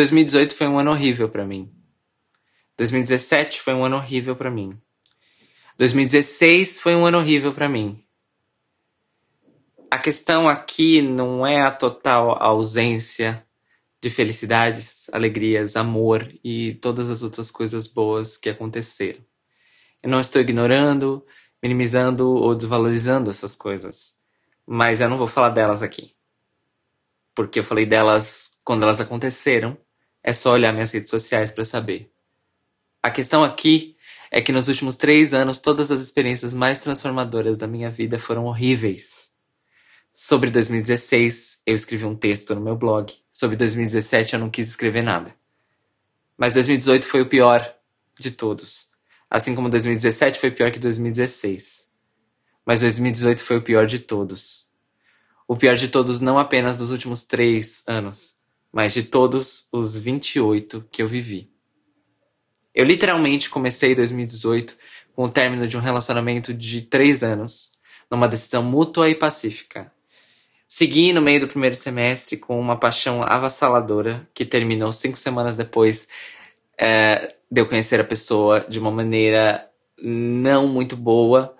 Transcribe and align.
2018 0.00 0.54
foi 0.54 0.66
um 0.66 0.78
ano 0.78 0.92
horrível 0.92 1.28
para 1.28 1.44
mim. 1.44 1.70
2017 2.78 3.60
foi 3.60 3.74
um 3.74 3.84
ano 3.84 3.96
horrível 3.96 4.34
para 4.34 4.50
mim. 4.50 4.80
2016 5.76 6.80
foi 6.80 6.94
um 6.94 7.04
ano 7.04 7.18
horrível 7.18 7.52
para 7.52 7.68
mim. 7.68 8.02
A 9.90 9.98
questão 9.98 10.48
aqui 10.48 11.02
não 11.02 11.46
é 11.46 11.60
a 11.60 11.70
total 11.70 12.42
ausência 12.42 13.46
de 14.00 14.08
felicidades, 14.08 15.10
alegrias, 15.12 15.76
amor 15.76 16.26
e 16.42 16.76
todas 16.76 17.10
as 17.10 17.22
outras 17.22 17.50
coisas 17.50 17.86
boas 17.86 18.38
que 18.38 18.48
aconteceram. 18.48 19.20
Eu 20.02 20.08
não 20.08 20.18
estou 20.18 20.40
ignorando, 20.40 21.22
minimizando 21.62 22.26
ou 22.26 22.54
desvalorizando 22.54 23.28
essas 23.28 23.54
coisas, 23.54 24.14
mas 24.66 25.02
eu 25.02 25.10
não 25.10 25.18
vou 25.18 25.26
falar 25.26 25.50
delas 25.50 25.82
aqui. 25.82 26.14
Porque 27.34 27.58
eu 27.58 27.64
falei 27.64 27.84
delas 27.84 28.58
quando 28.64 28.84
elas 28.84 28.98
aconteceram, 28.98 29.76
é 30.22 30.32
só 30.32 30.52
olhar 30.52 30.72
minhas 30.72 30.90
redes 30.92 31.10
sociais 31.10 31.50
para 31.50 31.64
saber. 31.64 32.10
A 33.02 33.10
questão 33.10 33.42
aqui 33.42 33.96
é 34.30 34.40
que 34.40 34.52
nos 34.52 34.68
últimos 34.68 34.94
três 34.96 35.34
anos 35.34 35.60
todas 35.60 35.90
as 35.90 36.00
experiências 36.00 36.54
mais 36.54 36.78
transformadoras 36.78 37.58
da 37.58 37.66
minha 37.66 37.90
vida 37.90 38.18
foram 38.18 38.44
horríveis. 38.44 39.30
Sobre 40.12 40.50
2016, 40.50 41.62
eu 41.66 41.74
escrevi 41.74 42.04
um 42.04 42.16
texto 42.16 42.54
no 42.54 42.60
meu 42.60 42.76
blog. 42.76 43.12
Sobre 43.30 43.56
2017, 43.56 44.34
eu 44.34 44.40
não 44.40 44.50
quis 44.50 44.68
escrever 44.68 45.02
nada. 45.02 45.34
Mas 46.36 46.54
2018 46.54 47.06
foi 47.06 47.22
o 47.22 47.28
pior 47.28 47.74
de 48.18 48.30
todos. 48.30 48.90
Assim 49.30 49.54
como 49.54 49.68
2017 49.70 50.38
foi 50.38 50.50
pior 50.50 50.70
que 50.70 50.78
2016. 50.78 51.90
Mas 52.66 52.80
2018 52.80 53.42
foi 53.42 53.58
o 53.58 53.62
pior 53.62 53.86
de 53.86 54.00
todos. 54.00 54.66
O 55.46 55.56
pior 55.56 55.76
de 55.76 55.88
todos 55.88 56.20
não 56.20 56.38
apenas 56.38 56.78
dos 56.78 56.90
últimos 56.90 57.24
três 57.24 57.82
anos, 57.86 58.36
mas 58.72 58.92
de 58.92 59.02
todos 59.02 59.66
os 59.72 59.98
28 59.98 60.86
que 60.90 61.02
eu 61.02 61.08
vivi. 61.08 61.50
Eu 62.74 62.84
literalmente 62.84 63.50
comecei 63.50 63.94
2018 63.94 64.76
com 65.14 65.24
o 65.24 65.28
término 65.28 65.66
de 65.66 65.76
um 65.76 65.80
relacionamento 65.80 66.54
de 66.54 66.82
três 66.82 67.22
anos, 67.22 67.72
numa 68.10 68.28
decisão 68.28 68.62
mútua 68.62 69.10
e 69.10 69.14
pacífica. 69.14 69.92
Segui 70.68 71.12
no 71.12 71.20
meio 71.20 71.40
do 71.40 71.48
primeiro 71.48 71.74
semestre 71.74 72.36
com 72.36 72.58
uma 72.58 72.78
paixão 72.78 73.22
avassaladora 73.22 74.28
que 74.32 74.44
terminou 74.44 74.92
cinco 74.92 75.18
semanas 75.18 75.56
depois 75.56 76.06
é, 76.78 77.34
de 77.50 77.60
eu 77.60 77.68
conhecer 77.68 78.00
a 78.00 78.04
pessoa 78.04 78.64
de 78.68 78.78
uma 78.78 78.90
maneira 78.90 79.68
não 80.00 80.68
muito 80.68 80.96
boa, 80.96 81.56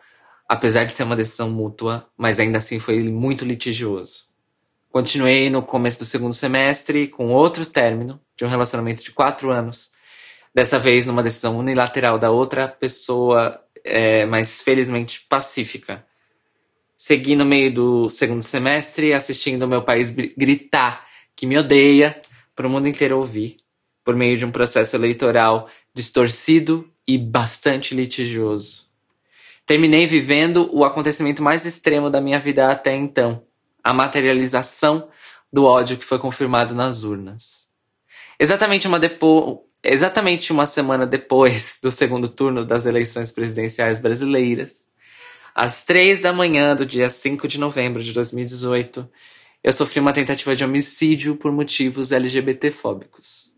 apesar 0.48 0.84
de 0.84 0.92
ser 0.92 1.02
uma 1.02 1.16
decisão 1.16 1.50
mútua, 1.50 2.08
mas 2.16 2.38
ainda 2.40 2.58
assim 2.58 2.78
foi 2.78 3.02
muito 3.02 3.44
litigioso. 3.44 4.29
Continuei 4.90 5.48
no 5.50 5.62
começo 5.62 6.00
do 6.00 6.04
segundo 6.04 6.34
semestre 6.34 7.06
com 7.06 7.32
outro 7.32 7.64
término 7.64 8.20
de 8.36 8.44
um 8.44 8.48
relacionamento 8.48 9.04
de 9.04 9.12
quatro 9.12 9.52
anos 9.52 9.92
dessa 10.52 10.80
vez 10.80 11.06
numa 11.06 11.22
decisão 11.22 11.56
unilateral 11.56 12.18
da 12.18 12.32
outra 12.32 12.66
pessoa, 12.66 13.62
é, 13.84 14.26
mas 14.26 14.60
felizmente 14.60 15.24
pacífica. 15.28 16.04
Segui 16.96 17.36
no 17.36 17.44
meio 17.44 17.72
do 17.72 18.08
segundo 18.08 18.42
semestre 18.42 19.14
assistindo 19.14 19.68
meu 19.68 19.80
país 19.80 20.10
gritar 20.10 21.06
que 21.36 21.46
me 21.46 21.56
odeia 21.56 22.20
para 22.56 22.66
o 22.66 22.70
mundo 22.70 22.88
inteiro 22.88 23.16
ouvir, 23.16 23.58
por 24.04 24.16
meio 24.16 24.36
de 24.36 24.44
um 24.44 24.50
processo 24.50 24.96
eleitoral 24.96 25.68
distorcido 25.94 26.90
e 27.06 27.16
bastante 27.16 27.94
litigioso. 27.94 28.88
Terminei 29.64 30.08
vivendo 30.08 30.68
o 30.72 30.84
acontecimento 30.84 31.44
mais 31.44 31.64
extremo 31.64 32.10
da 32.10 32.20
minha 32.20 32.40
vida 32.40 32.72
até 32.72 32.92
então, 32.96 33.44
a 33.90 33.94
materialização 33.94 35.08
do 35.52 35.64
ódio 35.64 35.96
que 35.96 36.04
foi 36.04 36.16
confirmado 36.16 36.76
nas 36.76 37.02
urnas. 37.02 37.68
Exatamente 38.38 38.86
uma, 38.86 39.00
depo 39.00 39.66
exatamente 39.82 40.52
uma 40.52 40.64
semana 40.64 41.04
depois 41.04 41.80
do 41.82 41.90
segundo 41.90 42.28
turno 42.28 42.64
das 42.64 42.86
eleições 42.86 43.32
presidenciais 43.32 43.98
brasileiras, 43.98 44.86
às 45.52 45.82
três 45.82 46.20
da 46.20 46.32
manhã 46.32 46.76
do 46.76 46.86
dia 46.86 47.10
5 47.10 47.48
de 47.48 47.58
novembro 47.58 48.00
de 48.00 48.12
2018, 48.12 49.10
eu 49.62 49.72
sofri 49.72 49.98
uma 49.98 50.12
tentativa 50.12 50.54
de 50.54 50.64
homicídio 50.64 51.34
por 51.34 51.50
motivos 51.50 52.12
LGBTfóbicos. 52.12 53.52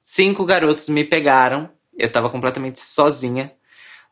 Cinco 0.00 0.46
garotos 0.46 0.88
me 0.88 1.04
pegaram, 1.04 1.68
eu 1.98 2.06
estava 2.06 2.30
completamente 2.30 2.78
sozinha, 2.78 3.52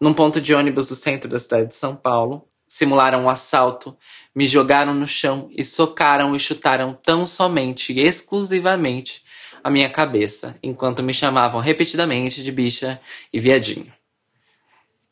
num 0.01 0.13
ponto 0.13 0.41
de 0.41 0.53
ônibus 0.53 0.89
do 0.89 0.97
centro 0.97 1.29
da 1.29 1.39
cidade 1.39 1.69
de 1.69 1.77
São 1.77 1.95
Paulo, 1.95 2.45
simularam 2.69 3.25
um 3.25 3.31
assalto, 3.31 3.97
me 4.35 4.47
jogaram 4.47 4.93
no 4.93 5.07
chão 5.07 5.49
e 5.51 5.65
socaram 5.65 6.37
e 6.37 6.39
chutaram 6.39 6.93
tão 6.93 7.27
somente 7.27 7.95
e 7.95 8.01
exclusivamente 8.01 9.25
a 9.65 9.71
minha 9.71 9.89
cabeça, 9.89 10.57
enquanto 10.63 11.03
me 11.03 11.15
chamavam 11.15 11.61
repetidamente 11.61 12.43
de 12.43 12.53
bicha 12.53 13.01
e 13.33 13.41
viadinho. 13.41 13.93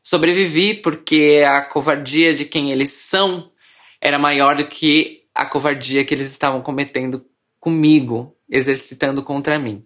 Sobrevivi 0.03 0.75
porque 0.75 1.43
a 1.49 1.63
covardia 1.63 2.33
de 2.35 2.45
quem 2.45 2.71
eles 2.71 2.93
são 2.93 3.51
era 4.01 4.19
maior 4.19 4.57
do 4.57 4.67
que 4.67 5.25
a 5.35 5.45
covardia 5.45 6.05
que 6.05 6.15
eles 6.15 6.31
estavam 6.31 6.61
cometendo 6.61 7.27
comigo, 7.59 8.37
exercitando 8.49 9.23
contra 9.23 9.59
mim. 9.59 9.85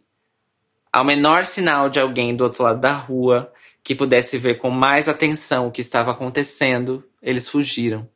Ao 0.93 1.05
menor 1.05 1.45
sinal 1.47 1.89
de 1.89 2.01
alguém 2.01 2.35
do 2.35 2.45
outro 2.45 2.65
lado 2.65 2.81
da 2.81 2.93
rua 2.93 3.51
que 3.83 3.95
pudesse 3.95 4.37
ver 4.37 4.59
com 4.59 4.71
mais 4.71 5.09
atenção 5.09 5.69
o 5.69 5.71
que 5.71 5.81
estava 5.81 6.11
acontecendo, 6.11 7.03
eles 7.23 7.49
fugiram. 7.49 8.09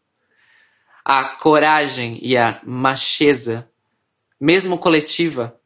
A 1.04 1.24
coragem 1.24 2.18
e 2.22 2.36
a 2.36 2.60
macheza, 2.64 3.70
mesmo 4.40 4.78
coletiva, 4.78 5.58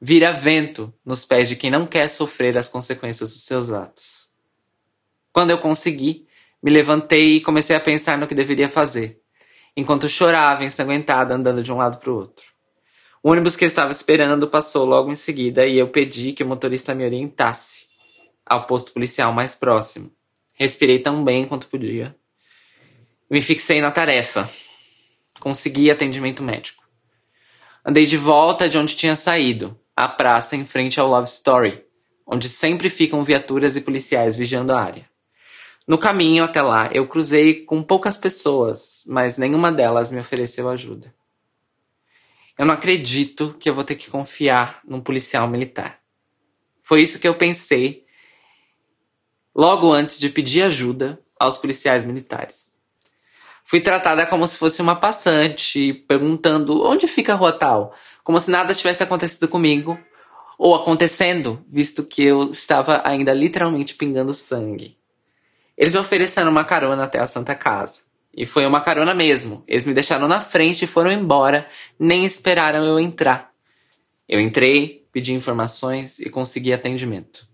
vira 0.00 0.32
vento 0.32 0.92
nos 1.04 1.24
pés 1.24 1.48
de 1.48 1.56
quem 1.56 1.70
não 1.70 1.86
quer 1.86 2.08
sofrer 2.08 2.58
as 2.58 2.68
consequências 2.68 3.30
dos 3.30 3.44
seus 3.44 3.70
atos. 3.70 4.28
Quando 5.32 5.50
eu 5.50 5.58
consegui, 5.58 6.26
me 6.62 6.70
levantei 6.70 7.36
e 7.36 7.40
comecei 7.40 7.74
a 7.74 7.80
pensar 7.80 8.18
no 8.18 8.26
que 8.26 8.34
deveria 8.34 8.68
fazer, 8.68 9.20
enquanto 9.76 10.08
chorava 10.08 10.64
ensanguentada 10.64 11.34
andando 11.34 11.62
de 11.62 11.72
um 11.72 11.78
lado 11.78 11.98
para 11.98 12.10
o 12.10 12.16
outro. 12.16 12.44
O 13.22 13.30
ônibus 13.30 13.56
que 13.56 13.64
eu 13.64 13.68
estava 13.68 13.92
esperando 13.92 14.48
passou 14.48 14.84
logo 14.84 15.10
em 15.10 15.14
seguida 15.14 15.64
e 15.64 15.78
eu 15.78 15.88
pedi 15.88 16.32
que 16.32 16.42
o 16.42 16.46
motorista 16.46 16.94
me 16.94 17.04
orientasse 17.04 17.86
ao 18.44 18.66
posto 18.66 18.92
policial 18.92 19.32
mais 19.32 19.54
próximo. 19.54 20.12
Respirei 20.52 20.98
tão 20.98 21.24
bem 21.24 21.46
quanto 21.46 21.68
podia. 21.68 22.14
Me 23.32 23.40
fixei 23.40 23.80
na 23.80 23.90
tarefa. 23.90 24.46
Consegui 25.40 25.90
atendimento 25.90 26.42
médico. 26.42 26.84
Andei 27.82 28.04
de 28.04 28.18
volta 28.18 28.68
de 28.68 28.76
onde 28.76 28.94
tinha 28.94 29.16
saído, 29.16 29.80
a 29.96 30.06
praça 30.06 30.54
em 30.54 30.66
frente 30.66 31.00
ao 31.00 31.08
Love 31.08 31.30
Story, 31.30 31.82
onde 32.26 32.46
sempre 32.46 32.90
ficam 32.90 33.24
viaturas 33.24 33.74
e 33.74 33.80
policiais 33.80 34.36
vigiando 34.36 34.74
a 34.74 34.82
área. 34.82 35.08
No 35.88 35.96
caminho 35.96 36.44
até 36.44 36.60
lá, 36.60 36.90
eu 36.92 37.08
cruzei 37.08 37.64
com 37.64 37.82
poucas 37.82 38.18
pessoas, 38.18 39.02
mas 39.06 39.38
nenhuma 39.38 39.72
delas 39.72 40.12
me 40.12 40.20
ofereceu 40.20 40.68
ajuda. 40.68 41.14
Eu 42.58 42.66
não 42.66 42.74
acredito 42.74 43.56
que 43.58 43.66
eu 43.66 43.72
vou 43.72 43.82
ter 43.82 43.94
que 43.94 44.10
confiar 44.10 44.82
num 44.84 45.00
policial 45.00 45.48
militar. 45.48 46.00
Foi 46.82 47.00
isso 47.00 47.18
que 47.18 47.26
eu 47.26 47.34
pensei 47.34 48.04
logo 49.54 49.90
antes 49.90 50.18
de 50.18 50.28
pedir 50.28 50.64
ajuda 50.64 51.18
aos 51.40 51.56
policiais 51.56 52.04
militares. 52.04 52.71
Fui 53.64 53.80
tratada 53.80 54.26
como 54.26 54.46
se 54.46 54.58
fosse 54.58 54.82
uma 54.82 54.96
passante, 54.96 55.94
perguntando 56.06 56.84
onde 56.84 57.06
fica 57.06 57.32
a 57.32 57.36
rua 57.36 57.52
tal, 57.52 57.94
como 58.22 58.38
se 58.38 58.50
nada 58.50 58.74
tivesse 58.74 59.02
acontecido 59.02 59.48
comigo 59.48 59.98
ou 60.58 60.74
acontecendo, 60.74 61.64
visto 61.68 62.04
que 62.04 62.22
eu 62.22 62.50
estava 62.50 63.02
ainda 63.04 63.32
literalmente 63.32 63.94
pingando 63.94 64.34
sangue. 64.34 64.96
Eles 65.76 65.94
me 65.94 66.00
ofereceram 66.00 66.50
uma 66.50 66.64
carona 66.64 67.04
até 67.04 67.18
a 67.18 67.26
Santa 67.26 67.54
Casa. 67.54 68.02
E 68.34 68.46
foi 68.46 68.64
uma 68.64 68.80
carona 68.80 69.14
mesmo. 69.14 69.62
Eles 69.66 69.84
me 69.84 69.92
deixaram 69.92 70.26
na 70.26 70.40
frente 70.40 70.84
e 70.84 70.88
foram 70.88 71.10
embora, 71.10 71.66
nem 71.98 72.24
esperaram 72.24 72.84
eu 72.84 72.98
entrar. 72.98 73.50
Eu 74.28 74.40
entrei, 74.40 75.06
pedi 75.12 75.34
informações 75.34 76.18
e 76.18 76.30
consegui 76.30 76.72
atendimento. 76.72 77.46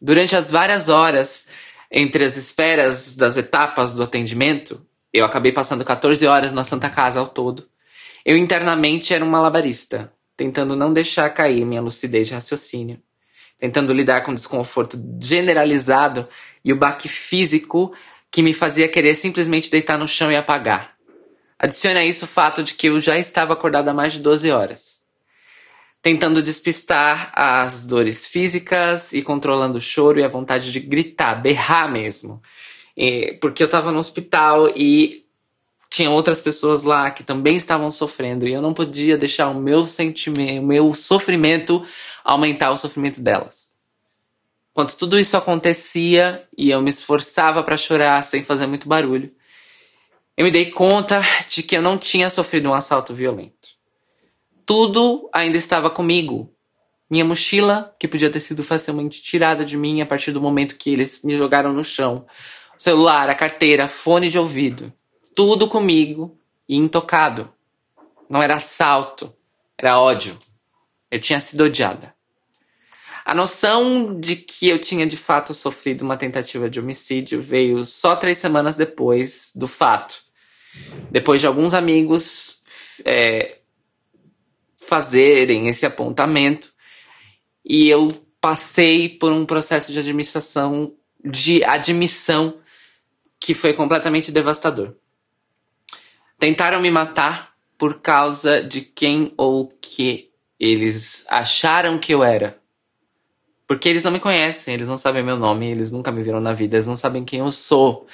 Durante 0.00 0.36
as 0.36 0.50
várias 0.50 0.88
horas 0.88 1.48
entre 1.90 2.24
as 2.24 2.36
esperas 2.36 3.16
das 3.16 3.36
etapas 3.36 3.94
do 3.94 4.02
atendimento, 4.02 4.84
eu 5.12 5.24
acabei 5.24 5.52
passando 5.52 5.84
14 5.84 6.26
horas 6.26 6.52
na 6.52 6.64
Santa 6.64 6.88
Casa 6.88 7.20
ao 7.20 7.26
todo. 7.26 7.68
Eu 8.24 8.36
internamente 8.36 9.12
era 9.12 9.24
um 9.24 9.28
malabarista, 9.28 10.12
tentando 10.36 10.76
não 10.76 10.92
deixar 10.92 11.28
cair 11.30 11.64
minha 11.64 11.80
lucidez 11.80 12.28
de 12.28 12.34
raciocínio, 12.34 13.00
tentando 13.58 13.92
lidar 13.92 14.22
com 14.22 14.32
o 14.32 14.34
desconforto 14.34 14.98
generalizado 15.20 16.28
e 16.64 16.72
o 16.72 16.76
baque 16.76 17.08
físico 17.08 17.92
que 18.30 18.42
me 18.42 18.54
fazia 18.54 18.88
querer 18.88 19.14
simplesmente 19.14 19.70
deitar 19.70 19.98
no 19.98 20.06
chão 20.06 20.30
e 20.30 20.36
apagar. 20.36 20.94
Adicione 21.58 21.98
a 21.98 22.04
isso 22.04 22.24
o 22.24 22.28
fato 22.28 22.62
de 22.62 22.74
que 22.74 22.88
eu 22.88 22.98
já 23.00 23.18
estava 23.18 23.52
acordado 23.52 23.88
há 23.88 23.92
mais 23.92 24.14
de 24.14 24.20
12 24.20 24.50
horas. 24.50 25.00
Tentando 26.00 26.42
despistar 26.42 27.30
as 27.34 27.84
dores 27.84 28.26
físicas 28.26 29.12
e 29.12 29.20
controlando 29.20 29.76
o 29.76 29.80
choro 29.80 30.18
e 30.18 30.24
a 30.24 30.28
vontade 30.28 30.70
de 30.70 30.80
gritar, 30.80 31.34
berrar 31.34 31.92
mesmo. 31.92 32.40
Porque 33.40 33.62
eu 33.62 33.66
estava 33.66 33.92
no 33.92 33.98
hospital 33.98 34.68
e 34.76 35.24
tinha 35.90 36.10
outras 36.10 36.40
pessoas 36.40 36.84
lá 36.84 37.10
que 37.10 37.24
também 37.24 37.56
estavam 37.56 37.90
sofrendo 37.90 38.46
e 38.46 38.52
eu 38.52 38.62
não 38.62 38.72
podia 38.72 39.18
deixar 39.18 39.48
o 39.48 39.60
meu 39.60 39.86
sentimento, 39.86 40.62
o 40.62 40.66
meu 40.66 40.94
sofrimento 40.94 41.84
aumentar 42.24 42.70
o 42.70 42.78
sofrimento 42.78 43.20
delas. 43.20 43.70
Enquanto 44.70 44.96
tudo 44.96 45.18
isso 45.18 45.36
acontecia 45.36 46.46
e 46.56 46.70
eu 46.70 46.80
me 46.80 46.90
esforçava 46.90 47.62
para 47.62 47.76
chorar 47.76 48.22
sem 48.22 48.44
fazer 48.44 48.66
muito 48.66 48.88
barulho, 48.88 49.30
eu 50.36 50.44
me 50.44 50.50
dei 50.50 50.70
conta 50.70 51.20
de 51.48 51.62
que 51.62 51.76
eu 51.76 51.82
não 51.82 51.98
tinha 51.98 52.30
sofrido 52.30 52.68
um 52.68 52.74
assalto 52.74 53.12
violento. 53.12 53.68
Tudo 54.64 55.28
ainda 55.32 55.58
estava 55.58 55.90
comigo. 55.90 56.54
Minha 57.10 57.24
mochila, 57.24 57.94
que 57.98 58.06
podia 58.06 58.30
ter 58.30 58.38
sido 58.38 58.62
facilmente 58.62 59.20
tirada 59.20 59.64
de 59.64 59.76
mim 59.76 60.00
a 60.00 60.06
partir 60.06 60.30
do 60.30 60.40
momento 60.40 60.76
que 60.76 60.90
eles 60.90 61.22
me 61.24 61.36
jogaram 61.36 61.72
no 61.72 61.82
chão. 61.82 62.24
Celular, 62.80 63.28
a 63.28 63.34
carteira, 63.34 63.86
fone 63.88 64.30
de 64.30 64.38
ouvido. 64.38 64.90
Tudo 65.34 65.68
comigo 65.68 66.40
e 66.66 66.76
intocado. 66.76 67.52
Não 68.26 68.42
era 68.42 68.54
assalto, 68.54 69.36
era 69.76 70.00
ódio. 70.00 70.38
Eu 71.10 71.20
tinha 71.20 71.38
sido 71.42 71.64
odiada. 71.64 72.14
A 73.22 73.34
noção 73.34 74.18
de 74.18 74.34
que 74.34 74.66
eu 74.66 74.80
tinha 74.80 75.06
de 75.06 75.18
fato 75.18 75.52
sofrido 75.52 76.00
uma 76.00 76.16
tentativa 76.16 76.70
de 76.70 76.80
homicídio 76.80 77.42
veio 77.42 77.84
só 77.84 78.16
três 78.16 78.38
semanas 78.38 78.76
depois 78.76 79.52
do 79.54 79.68
fato. 79.68 80.22
Depois 81.10 81.42
de 81.42 81.46
alguns 81.46 81.74
amigos 81.74 82.62
é, 83.04 83.58
fazerem 84.78 85.68
esse 85.68 85.84
apontamento, 85.84 86.72
e 87.62 87.90
eu 87.90 88.08
passei 88.40 89.06
por 89.06 89.32
um 89.32 89.44
processo 89.44 89.92
de 89.92 89.98
administração, 89.98 90.94
de 91.22 91.62
admissão 91.62 92.58
que 93.40 93.54
foi 93.54 93.72
completamente 93.72 94.30
devastador. 94.30 94.94
Tentaram 96.38 96.80
me 96.80 96.90
matar 96.90 97.54
por 97.78 98.00
causa 98.00 98.62
de 98.62 98.82
quem 98.82 99.32
ou 99.36 99.66
que 99.80 100.30
eles 100.58 101.24
acharam 101.28 101.98
que 101.98 102.12
eu 102.12 102.22
era. 102.22 102.60
Porque 103.66 103.88
eles 103.88 104.02
não 104.02 104.10
me 104.10 104.20
conhecem, 104.20 104.74
eles 104.74 104.88
não 104.88 104.98
sabem 104.98 105.24
meu 105.24 105.38
nome, 105.38 105.70
eles 105.70 105.90
nunca 105.90 106.12
me 106.12 106.22
viram 106.22 106.40
na 106.40 106.52
vida, 106.52 106.76
eles 106.76 106.86
não 106.86 106.96
sabem 106.96 107.24
quem 107.24 107.40
eu 107.40 107.50
sou. 107.50 108.06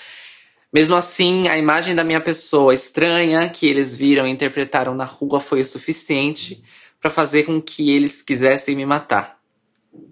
Mesmo 0.72 0.94
assim, 0.94 1.48
a 1.48 1.58
imagem 1.58 1.94
da 1.94 2.04
minha 2.04 2.20
pessoa 2.20 2.74
estranha 2.74 3.48
que 3.48 3.66
eles 3.66 3.96
viram 3.96 4.26
e 4.26 4.30
interpretaram 4.30 4.94
na 4.94 5.04
rua 5.04 5.40
foi 5.40 5.60
o 5.60 5.66
suficiente 5.66 6.62
para 7.00 7.10
fazer 7.10 7.44
com 7.44 7.60
que 7.60 7.90
eles 7.90 8.22
quisessem 8.22 8.76
me 8.76 8.86
matar. 8.86 9.38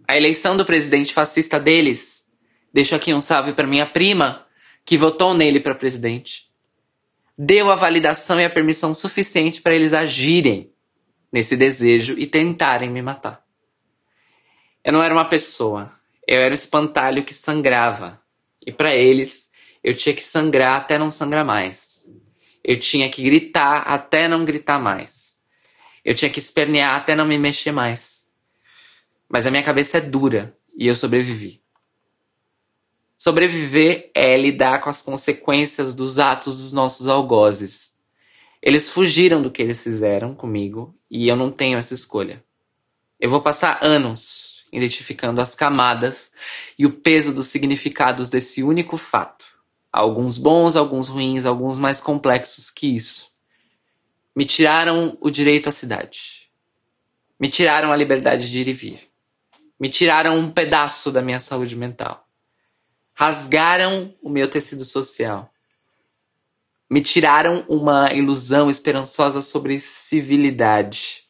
A 0.08 0.16
eleição 0.16 0.56
do 0.56 0.64
presidente 0.64 1.12
fascista 1.12 1.60
deles, 1.60 2.26
deixo 2.72 2.94
aqui 2.94 3.12
um 3.12 3.20
salve 3.20 3.52
para 3.52 3.66
minha 3.66 3.86
prima, 3.86 4.43
que 4.84 4.98
votou 4.98 5.34
nele 5.34 5.60
para 5.60 5.74
presidente, 5.74 6.50
deu 7.36 7.70
a 7.70 7.74
validação 7.74 8.40
e 8.40 8.44
a 8.44 8.50
permissão 8.50 8.94
suficiente 8.94 9.62
para 9.62 9.74
eles 9.74 9.92
agirem 9.92 10.72
nesse 11.32 11.56
desejo 11.56 12.14
e 12.18 12.26
tentarem 12.26 12.90
me 12.90 13.02
matar. 13.02 13.44
Eu 14.84 14.92
não 14.92 15.02
era 15.02 15.14
uma 15.14 15.24
pessoa, 15.24 15.92
eu 16.28 16.40
era 16.40 16.50
um 16.50 16.54
espantalho 16.54 17.24
que 17.24 17.34
sangrava, 17.34 18.22
e 18.64 18.70
para 18.70 18.94
eles 18.94 19.50
eu 19.82 19.96
tinha 19.96 20.14
que 20.14 20.24
sangrar 20.24 20.76
até 20.76 20.98
não 20.98 21.10
sangrar 21.10 21.44
mais. 21.44 22.08
Eu 22.62 22.78
tinha 22.78 23.10
que 23.10 23.22
gritar 23.22 23.82
até 23.82 24.28
não 24.28 24.44
gritar 24.44 24.78
mais. 24.78 25.38
Eu 26.04 26.14
tinha 26.14 26.30
que 26.30 26.38
espernear 26.38 26.94
até 26.96 27.14
não 27.14 27.26
me 27.26 27.38
mexer 27.38 27.72
mais. 27.72 28.26
Mas 29.28 29.46
a 29.46 29.50
minha 29.50 29.62
cabeça 29.62 29.98
é 29.98 30.00
dura 30.00 30.56
e 30.76 30.86
eu 30.86 30.94
sobrevivi. 30.94 31.63
Sobreviver 33.24 34.10
é 34.12 34.36
lidar 34.36 34.82
com 34.82 34.90
as 34.90 35.00
consequências 35.00 35.94
dos 35.94 36.18
atos 36.18 36.58
dos 36.58 36.74
nossos 36.74 37.08
algozes. 37.08 37.94
Eles 38.60 38.90
fugiram 38.90 39.40
do 39.40 39.50
que 39.50 39.62
eles 39.62 39.82
fizeram 39.82 40.34
comigo 40.34 40.94
e 41.10 41.26
eu 41.26 41.34
não 41.34 41.50
tenho 41.50 41.78
essa 41.78 41.94
escolha. 41.94 42.44
Eu 43.18 43.30
vou 43.30 43.40
passar 43.40 43.78
anos 43.80 44.66
identificando 44.70 45.40
as 45.40 45.54
camadas 45.54 46.32
e 46.78 46.84
o 46.84 46.92
peso 46.92 47.32
dos 47.32 47.46
significados 47.46 48.28
desse 48.28 48.62
único 48.62 48.98
fato. 48.98 49.46
Alguns 49.90 50.36
bons, 50.36 50.76
alguns 50.76 51.08
ruins, 51.08 51.46
alguns 51.46 51.78
mais 51.78 52.02
complexos 52.02 52.68
que 52.68 52.94
isso. 52.94 53.32
Me 54.36 54.44
tiraram 54.44 55.16
o 55.18 55.30
direito 55.30 55.70
à 55.70 55.72
cidade. 55.72 56.50
Me 57.40 57.48
tiraram 57.48 57.90
a 57.90 57.96
liberdade 57.96 58.50
de 58.50 58.60
ir 58.60 58.68
e 58.68 58.74
vir. 58.74 59.00
Me 59.80 59.88
tiraram 59.88 60.38
um 60.38 60.50
pedaço 60.50 61.10
da 61.10 61.22
minha 61.22 61.40
saúde 61.40 61.74
mental. 61.74 62.24
Rasgaram 63.14 64.12
o 64.20 64.28
meu 64.28 64.48
tecido 64.48 64.84
social. 64.84 65.48
Me 66.90 67.00
tiraram 67.00 67.64
uma 67.68 68.12
ilusão 68.12 68.68
esperançosa 68.68 69.40
sobre 69.40 69.78
civilidade. 69.78 71.22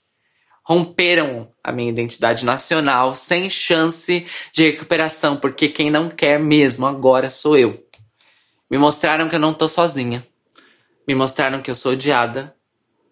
Romperam 0.62 1.52
a 1.62 1.70
minha 1.70 1.90
identidade 1.90 2.44
nacional 2.44 3.14
sem 3.14 3.50
chance 3.50 4.26
de 4.50 4.70
recuperação, 4.70 5.36
porque 5.36 5.68
quem 5.68 5.90
não 5.90 6.08
quer 6.08 6.40
mesmo 6.40 6.86
agora 6.86 7.28
sou 7.28 7.56
eu. 7.56 7.86
Me 8.70 8.78
mostraram 8.78 9.28
que 9.28 9.36
eu 9.36 9.40
não 9.40 9.52
tô 9.52 9.68
sozinha. 9.68 10.26
Me 11.06 11.14
mostraram 11.14 11.60
que 11.60 11.70
eu 11.70 11.74
sou 11.74 11.92
odiada. 11.92 12.56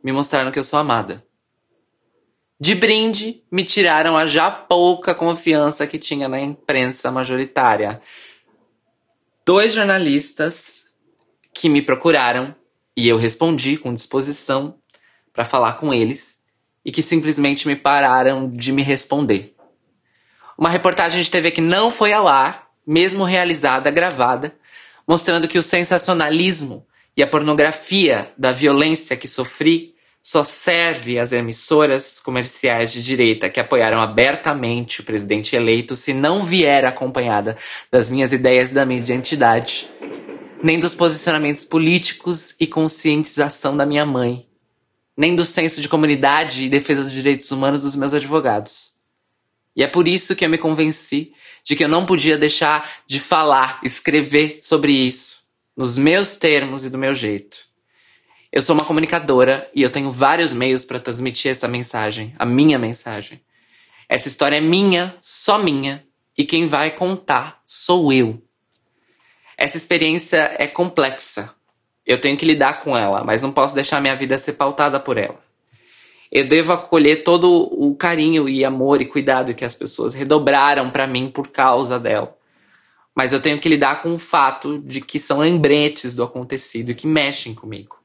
Me 0.02 0.12
mostraram 0.12 0.50
que 0.50 0.58
eu 0.58 0.64
sou 0.64 0.78
amada. 0.78 1.22
De 2.58 2.74
brinde, 2.74 3.44
me 3.50 3.64
tiraram 3.64 4.16
a 4.16 4.26
já 4.26 4.50
pouca 4.50 5.14
confiança 5.14 5.86
que 5.86 5.98
tinha 5.98 6.28
na 6.28 6.40
imprensa 6.40 7.10
majoritária. 7.10 8.00
Dois 9.44 9.74
jornalistas 9.74 10.84
que 11.52 11.68
me 11.68 11.82
procuraram 11.82 12.54
e 12.96 13.08
eu 13.08 13.16
respondi 13.16 13.76
com 13.76 13.92
disposição 13.92 14.78
para 15.32 15.44
falar 15.44 15.72
com 15.72 15.92
eles 15.92 16.40
e 16.84 16.92
que 16.92 17.02
simplesmente 17.02 17.66
me 17.66 17.74
pararam 17.74 18.48
de 18.48 18.70
me 18.72 18.82
responder. 18.82 19.56
Uma 20.56 20.70
reportagem 20.70 21.20
de 21.20 21.28
TV 21.28 21.50
que 21.50 21.60
não 21.60 21.90
foi 21.90 22.12
ao 22.12 22.28
ar, 22.28 22.68
mesmo 22.86 23.24
realizada, 23.24 23.90
gravada, 23.90 24.54
mostrando 25.08 25.48
que 25.48 25.58
o 25.58 25.62
sensacionalismo 25.62 26.86
e 27.16 27.22
a 27.22 27.26
pornografia 27.26 28.32
da 28.38 28.52
violência 28.52 29.16
que 29.16 29.26
sofri 29.26 29.96
só 30.22 30.44
serve 30.44 31.19
às 31.19 31.32
emissoras 31.32 32.20
comerciais 32.20 32.92
de 32.92 33.02
direita 33.02 33.50
que 33.50 33.58
apoiaram 33.58 34.00
abertamente 34.00 35.00
o 35.00 35.04
presidente 35.04 35.56
eleito 35.56 35.96
se 35.96 36.14
não 36.14 36.44
vier 36.44 36.84
acompanhada 36.84 37.56
das 37.90 38.08
minhas 38.08 38.32
ideias 38.32 38.70
da 38.70 38.86
minha 38.86 39.00
identidade, 39.00 39.90
nem 40.62 40.78
dos 40.78 40.94
posicionamentos 40.94 41.64
políticos 41.64 42.54
e 42.60 42.69
conscientização 42.69 43.76
da 43.76 43.84
minha 43.84 44.06
mãe, 44.06 44.46
nem 45.16 45.34
do 45.34 45.44
senso 45.44 45.82
de 45.82 45.88
comunidade 45.88 46.64
e 46.64 46.69
defesa 46.69 47.02
dos 47.02 47.12
direitos 47.12 47.50
humanos 47.50 47.82
dos 47.82 47.96
meus 47.96 48.14
advogados. 48.14 48.92
E 49.74 49.82
é 49.82 49.88
por 49.88 50.06
isso 50.06 50.36
que 50.36 50.44
eu 50.44 50.48
me 50.48 50.58
convenci 50.58 51.32
de 51.64 51.74
que 51.74 51.82
eu 51.82 51.88
não 51.88 52.06
podia 52.06 52.38
deixar 52.38 52.88
de 53.08 53.19
falar, 53.19 53.81
escrever 53.82 54.58
sobre 54.62 54.93
isso, 54.93 55.41
nos 55.76 55.98
meus 55.98 56.36
termos 56.36 56.84
e 56.84 56.91
do 56.91 56.98
meu 56.98 57.12
jeito. 57.12 57.71
Eu 58.52 58.60
sou 58.60 58.74
uma 58.74 58.84
comunicadora 58.84 59.66
e 59.74 59.80
eu 59.80 59.88
tenho 59.88 60.10
vários 60.10 60.52
meios 60.52 60.84
para 60.84 61.00
transmitir 61.00 61.50
essa 61.50 61.66
mensagem, 61.66 62.34
a 62.38 62.44
minha 62.44 62.78
mensagem. 62.78 63.40
Essa 64.06 64.28
história 64.28 64.56
é 64.56 64.60
minha, 64.60 65.16
só 65.22 65.56
minha, 65.56 66.04
e 66.36 66.44
quem 66.44 66.68
vai 66.68 66.90
contar 66.90 67.62
sou 67.64 68.12
eu. 68.12 68.42
Essa 69.56 69.78
experiência 69.78 70.54
é 70.58 70.66
complexa. 70.66 71.54
Eu 72.04 72.20
tenho 72.20 72.36
que 72.36 72.44
lidar 72.44 72.80
com 72.80 72.94
ela, 72.94 73.24
mas 73.24 73.40
não 73.40 73.50
posso 73.50 73.74
deixar 73.74 74.02
minha 74.02 74.14
vida 74.14 74.36
ser 74.36 74.52
pautada 74.52 75.00
por 75.00 75.16
ela. 75.16 75.40
Eu 76.30 76.46
devo 76.46 76.74
acolher 76.74 77.22
todo 77.22 77.48
o 77.72 77.96
carinho 77.96 78.46
e 78.50 78.66
amor 78.66 79.00
e 79.00 79.06
cuidado 79.06 79.54
que 79.54 79.64
as 79.64 79.74
pessoas 79.74 80.12
redobraram 80.12 80.90
para 80.90 81.06
mim 81.06 81.30
por 81.30 81.48
causa 81.48 81.98
dela. 81.98 82.36
Mas 83.14 83.32
eu 83.32 83.40
tenho 83.40 83.58
que 83.58 83.68
lidar 83.70 84.02
com 84.02 84.12
o 84.12 84.18
fato 84.18 84.78
de 84.78 85.00
que 85.00 85.18
são 85.18 85.38
lembretes 85.38 86.14
do 86.14 86.22
acontecido 86.22 86.90
e 86.90 86.94
que 86.94 87.06
mexem 87.06 87.54
comigo. 87.54 88.01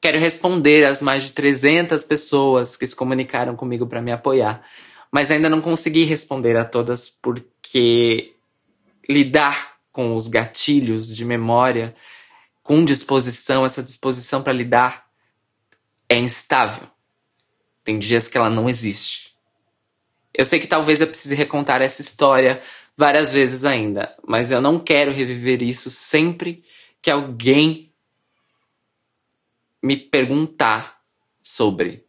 Quero 0.00 0.18
responder 0.18 0.84
às 0.84 1.02
mais 1.02 1.24
de 1.24 1.32
300 1.32 2.02
pessoas 2.04 2.76
que 2.76 2.86
se 2.86 2.96
comunicaram 2.96 3.54
comigo 3.54 3.86
para 3.86 4.00
me 4.00 4.10
apoiar, 4.10 4.64
mas 5.12 5.30
ainda 5.30 5.50
não 5.50 5.60
consegui 5.60 6.04
responder 6.04 6.56
a 6.56 6.64
todas 6.64 7.08
porque 7.08 8.34
lidar 9.08 9.76
com 9.92 10.14
os 10.14 10.28
gatilhos 10.28 11.14
de 11.14 11.24
memória 11.24 11.94
com 12.62 12.84
disposição, 12.84 13.66
essa 13.66 13.82
disposição 13.82 14.42
para 14.42 14.52
lidar 14.52 15.06
é 16.08 16.18
instável. 16.18 16.86
Tem 17.82 17.98
dias 17.98 18.28
que 18.28 18.38
ela 18.38 18.48
não 18.48 18.68
existe. 18.68 19.34
Eu 20.32 20.46
sei 20.46 20.60
que 20.60 20.68
talvez 20.68 21.00
eu 21.00 21.08
precise 21.08 21.34
recontar 21.34 21.82
essa 21.82 22.00
história 22.00 22.60
várias 22.96 23.32
vezes 23.32 23.64
ainda, 23.64 24.14
mas 24.26 24.50
eu 24.50 24.60
não 24.60 24.78
quero 24.78 25.10
reviver 25.10 25.62
isso 25.62 25.90
sempre 25.90 26.62
que 27.02 27.10
alguém 27.10 27.89
me 29.82 29.96
perguntar 29.96 31.00
sobre. 31.40 32.04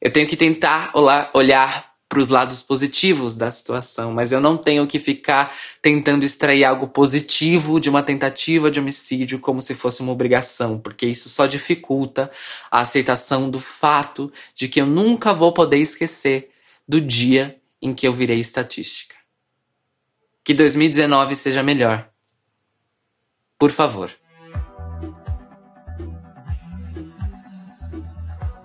Eu 0.00 0.12
tenho 0.12 0.28
que 0.28 0.36
tentar 0.36 0.92
olhar 1.32 1.94
para 2.08 2.20
os 2.20 2.28
lados 2.28 2.62
positivos 2.62 3.36
da 3.36 3.50
situação, 3.50 4.12
mas 4.12 4.30
eu 4.30 4.40
não 4.40 4.56
tenho 4.56 4.86
que 4.86 4.98
ficar 4.98 5.52
tentando 5.82 6.24
extrair 6.24 6.64
algo 6.64 6.86
positivo 6.86 7.80
de 7.80 7.90
uma 7.90 8.02
tentativa 8.02 8.70
de 8.70 8.78
homicídio 8.78 9.40
como 9.40 9.60
se 9.60 9.74
fosse 9.74 10.00
uma 10.00 10.12
obrigação, 10.12 10.78
porque 10.78 11.06
isso 11.06 11.28
só 11.28 11.46
dificulta 11.46 12.30
a 12.70 12.82
aceitação 12.82 13.50
do 13.50 13.58
fato 13.58 14.32
de 14.54 14.68
que 14.68 14.80
eu 14.80 14.86
nunca 14.86 15.32
vou 15.32 15.52
poder 15.52 15.78
esquecer 15.78 16.50
do 16.86 17.00
dia 17.00 17.60
em 17.82 17.92
que 17.92 18.06
eu 18.06 18.12
virei 18.12 18.38
estatística. 18.38 19.16
Que 20.44 20.54
2019 20.54 21.34
seja 21.34 21.62
melhor. 21.62 22.08
Por 23.58 23.70
favor. 23.70 24.10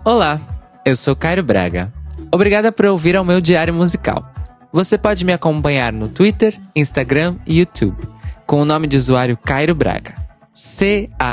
Olá, 0.05 0.39
eu 0.85 0.95
sou 0.95 1.13
Cairo 1.13 1.43
Braga. 1.43 1.93
Obrigada 2.31 2.71
por 2.71 2.85
ouvir 2.85 3.17
ao 3.17 3.25
meu 3.25 3.41
diário 3.41 3.73
musical. 3.73 4.25
Você 4.71 4.97
pode 4.97 5.25
me 5.25 5.33
acompanhar 5.33 5.91
no 5.91 6.07
Twitter, 6.07 6.57
Instagram 6.73 7.35
e 7.45 7.59
YouTube 7.59 8.07
com 8.47 8.61
o 8.61 8.65
nome 8.65 8.87
de 8.87 8.95
usuário 8.95 9.35
Cairo 9.35 9.75
Braga. 9.75 10.15
C-A-I-R-O-B-R-A-G-A. 10.53 11.29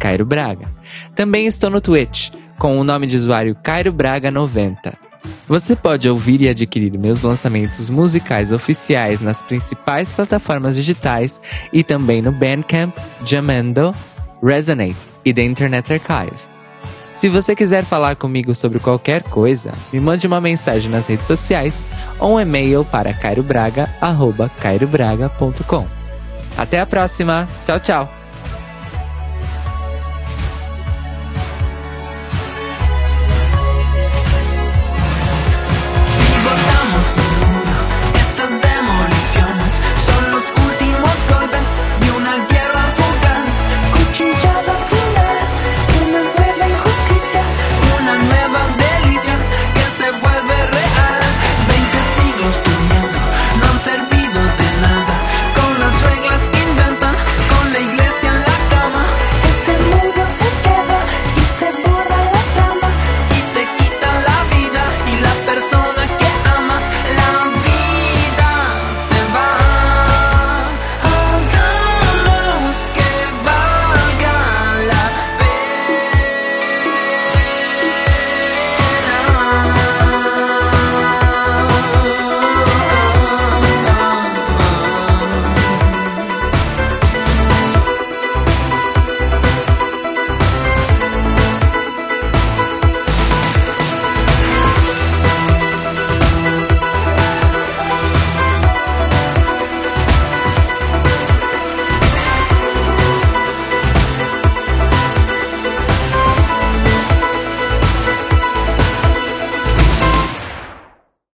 Cairo 0.00 0.26
Braga. 0.26 0.68
Também 1.14 1.46
estou 1.46 1.70
no 1.70 1.80
Twitch 1.80 2.30
com 2.58 2.76
o 2.78 2.84
nome 2.84 3.06
de 3.06 3.16
usuário 3.16 3.54
Cairo 3.62 3.92
Braga 3.92 4.32
90. 4.32 4.98
Você 5.46 5.76
pode 5.76 6.08
ouvir 6.08 6.40
e 6.40 6.48
adquirir 6.48 6.98
meus 6.98 7.22
lançamentos 7.22 7.88
musicais 7.88 8.50
oficiais 8.50 9.20
nas 9.20 9.42
principais 9.42 10.10
plataformas 10.10 10.74
digitais 10.74 11.40
e 11.72 11.84
também 11.84 12.20
no 12.20 12.32
Bandcamp, 12.32 12.94
Jamendo, 13.24 13.94
Resonate 14.42 15.08
e 15.24 15.32
The 15.32 15.42
Internet 15.42 15.92
Archive. 15.92 16.36
Se 17.14 17.28
você 17.30 17.56
quiser 17.56 17.84
falar 17.84 18.16
comigo 18.16 18.54
sobre 18.54 18.78
qualquer 18.78 19.22
coisa, 19.22 19.72
me 19.90 19.98
mande 19.98 20.26
uma 20.26 20.38
mensagem 20.40 20.90
nas 20.90 21.06
redes 21.06 21.26
sociais 21.26 21.86
ou 22.18 22.34
um 22.34 22.40
e-mail 22.40 22.84
para 22.84 23.14
cairobraga.com. 23.14 25.86
Até 26.56 26.80
a 26.80 26.86
próxima. 26.86 27.48
Tchau, 27.64 27.80
tchau. 27.80 28.25